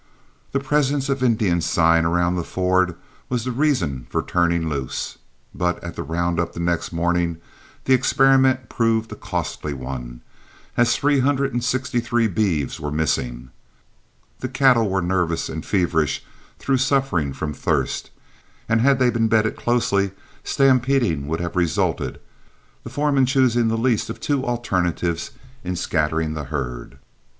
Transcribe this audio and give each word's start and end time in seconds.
The 0.51 0.59
presence 0.59 1.09
of 1.09 1.21
Indian 1.21 1.61
sign 1.61 2.05
around 2.05 2.33
the 2.33 2.43
ford 2.43 2.95
was 3.29 3.45
the 3.45 3.51
reason 3.51 4.07
for 4.09 4.23
turning 4.23 4.67
loose, 4.67 5.19
but 5.53 5.77
at 5.83 5.95
the 5.95 6.01
round 6.01 6.39
up 6.39 6.53
the 6.53 6.59
next 6.59 6.91
morning 6.91 7.37
the 7.85 7.93
experiment 7.93 8.67
proved 8.67 9.11
a 9.11 9.15
costly 9.15 9.75
one, 9.75 10.21
as 10.75 10.97
three 10.97 11.19
hundred 11.19 11.53
and 11.53 11.63
sixty 11.63 11.99
three 11.99 12.27
beeves 12.27 12.79
were 12.79 12.89
missing. 12.91 13.51
The 14.39 14.49
cattle 14.49 14.89
were 14.89 15.03
nervous 15.03 15.49
and 15.49 15.63
feverish 15.63 16.23
through 16.57 16.77
suffering 16.77 17.31
from 17.31 17.53
thirst, 17.53 18.09
and 18.67 18.81
had 18.81 18.97
they 18.97 19.11
been 19.11 19.27
bedded 19.27 19.55
closely, 19.55 20.13
stampeding 20.43 21.27
would 21.27 21.41
have 21.41 21.55
resulted, 21.55 22.19
the 22.83 22.89
foreman 22.89 23.27
choosing 23.27 23.67
the 23.67 23.77
least 23.77 24.09
of 24.09 24.19
two 24.19 24.43
alternatives 24.43 25.29
in 25.63 25.75
scattering 25.75 26.33
the 26.33 26.45
herd. 26.45 26.97